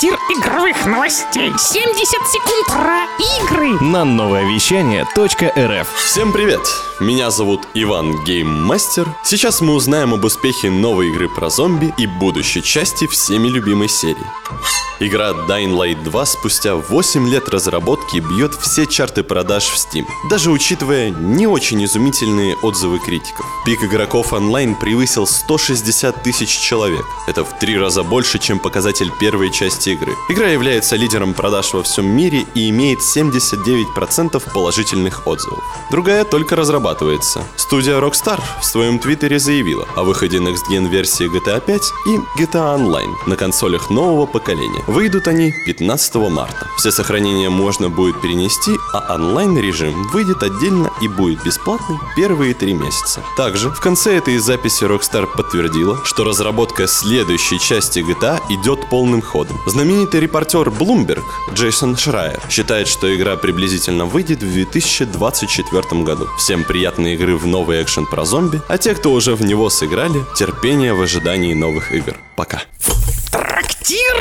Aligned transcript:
Трактир 0.00 0.18
игровых 0.30 0.86
новостей. 0.86 1.52
70 1.58 2.08
секунд 2.26 2.66
про 2.68 3.04
игры. 3.42 3.84
На 3.84 4.04
новое 4.04 4.44
вещание 4.44 5.02
.рф 5.02 5.88
Всем 5.94 6.32
привет! 6.32 6.60
Меня 7.00 7.30
зовут 7.30 7.68
Иван 7.74 8.24
Гейммастер. 8.24 9.06
Сейчас 9.22 9.60
мы 9.60 9.74
узнаем 9.74 10.14
об 10.14 10.24
успехе 10.24 10.70
новой 10.70 11.08
игры 11.08 11.28
про 11.28 11.50
зомби 11.50 11.92
и 11.98 12.06
будущей 12.06 12.62
части 12.62 13.06
всеми 13.06 13.48
любимой 13.48 13.88
серии. 13.88 14.16
Игра 15.02 15.30
Dying 15.30 15.74
Light 15.74 16.02
2 16.04 16.26
спустя 16.26 16.76
8 16.76 17.26
лет 17.26 17.48
разработки 17.48 18.18
бьет 18.18 18.52
все 18.52 18.84
чарты 18.84 19.22
продаж 19.22 19.64
в 19.64 19.76
Steam, 19.76 20.04
даже 20.28 20.50
учитывая 20.50 21.08
не 21.08 21.46
очень 21.46 21.82
изумительные 21.82 22.54
отзывы 22.56 22.98
критиков. 22.98 23.46
Пик 23.64 23.82
игроков 23.82 24.34
онлайн 24.34 24.74
превысил 24.74 25.26
160 25.26 26.22
тысяч 26.22 26.50
человек. 26.50 27.06
Это 27.26 27.46
в 27.46 27.58
три 27.58 27.78
раза 27.78 28.02
больше, 28.02 28.38
чем 28.38 28.58
показатель 28.58 29.10
первой 29.18 29.50
части 29.50 29.90
игры. 29.90 30.12
Игра 30.28 30.48
является 30.48 30.96
лидером 30.96 31.32
продаж 31.32 31.72
во 31.72 31.82
всем 31.82 32.04
мире 32.04 32.44
и 32.54 32.68
имеет 32.68 32.98
79% 32.98 34.52
положительных 34.52 35.26
отзывов. 35.26 35.64
Другая 35.90 36.24
только 36.24 36.56
разрабатывается. 36.56 37.42
Студия 37.56 37.98
Rockstar 37.98 38.38
в 38.60 38.66
своем 38.66 38.98
твиттере 38.98 39.38
заявила 39.38 39.88
о 39.96 40.02
выходе 40.02 40.36
Next 40.40 40.68
Gen 40.70 40.90
версии 40.90 41.24
GTA 41.26 41.64
5 41.64 41.82
и 42.06 42.42
GTA 42.42 42.76
Online 42.76 43.14
на 43.26 43.36
консолях 43.36 43.88
нового 43.88 44.26
поколения. 44.26 44.84
Выйдут 44.90 45.28
они 45.28 45.54
15 45.66 46.16
марта. 46.16 46.66
Все 46.76 46.90
сохранения 46.90 47.48
можно 47.48 47.88
будет 47.88 48.20
перенести, 48.20 48.72
а 48.92 49.14
онлайн-режим 49.14 50.08
выйдет 50.08 50.42
отдельно 50.42 50.90
и 51.00 51.06
будет 51.06 51.44
бесплатный 51.44 51.96
первые 52.16 52.54
три 52.54 52.74
месяца. 52.74 53.22
Также 53.36 53.70
в 53.70 53.78
конце 53.78 54.16
этой 54.16 54.36
записи 54.38 54.82
Rockstar 54.82 55.28
подтвердила, 55.28 56.04
что 56.04 56.24
разработка 56.24 56.88
следующей 56.88 57.60
части 57.60 58.00
GTA 58.00 58.40
идет 58.48 58.88
полным 58.90 59.22
ходом. 59.22 59.60
Знаменитый 59.64 60.18
репортер 60.18 60.70
Bloomberg 60.70 61.22
Джейсон 61.54 61.96
Шрайер 61.96 62.40
считает, 62.50 62.88
что 62.88 63.14
игра 63.14 63.36
приблизительно 63.36 64.06
выйдет 64.06 64.42
в 64.42 64.52
2024 64.52 66.02
году. 66.02 66.26
Всем 66.36 66.64
приятной 66.64 67.14
игры 67.14 67.36
в 67.36 67.46
новый 67.46 67.80
экшен 67.80 68.06
про 68.06 68.24
зомби, 68.24 68.60
а 68.66 68.76
те, 68.76 68.96
кто 68.96 69.12
уже 69.12 69.36
в 69.36 69.42
него 69.42 69.70
сыграли, 69.70 70.24
терпение 70.34 70.94
в 70.94 71.00
ожидании 71.00 71.54
новых 71.54 71.92
игр. 71.92 72.16
Пока. 72.34 72.62
Трактир 73.30 74.16